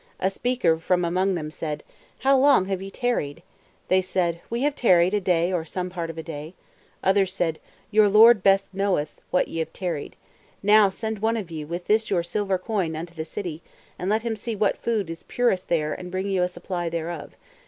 A 0.19 0.31
speaker 0.31 0.79
from 0.79 1.05
among 1.05 1.35
them 1.35 1.51
said: 1.51 1.83
How 2.21 2.35
long 2.35 2.65
have 2.65 2.81
ye 2.81 2.89
tarried? 2.89 3.43
They 3.87 4.01
said: 4.01 4.41
We 4.49 4.63
have 4.63 4.73
tarried 4.75 5.13
a 5.13 5.21
day 5.21 5.53
or 5.53 5.63
some 5.63 5.91
part 5.91 6.09
of 6.09 6.17
a 6.17 6.23
day, 6.23 6.55
(Others) 7.03 7.31
said: 7.31 7.59
Your 7.91 8.09
Lord 8.09 8.41
best 8.41 8.73
knoweth 8.73 9.21
what 9.29 9.47
ye 9.47 9.59
have 9.59 9.73
tarried. 9.73 10.15
Now 10.63 10.89
send 10.89 11.19
one 11.19 11.37
of 11.37 11.51
you 11.51 11.67
with 11.67 11.85
this 11.85 12.09
your 12.09 12.23
silver 12.23 12.57
coin 12.57 12.95
unto 12.95 13.13
the 13.13 13.23
city, 13.25 13.61
and 13.99 14.09
let 14.09 14.23
him 14.23 14.35
see 14.35 14.55
what 14.55 14.75
food 14.77 15.07
is 15.07 15.21
purest 15.21 15.67
there 15.69 15.93
and 15.93 16.09
bring 16.09 16.27
you 16.27 16.41
a 16.41 16.47
supply 16.47 16.89
thereof. 16.89 17.37